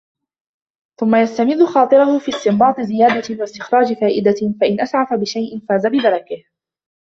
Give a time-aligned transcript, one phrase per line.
[0.99, 6.43] ثُمَّ يَسْتَمِدَّ خَاطِرَهُ فِي اسْتِنْبَاطِ زِيَادَةٍ وَاسْتِخْرَاجِ فَائِدَةٍ فَإِنْ أَسْعَفَ بِشَيْءٍ فَازَ بِدَرَكِهِ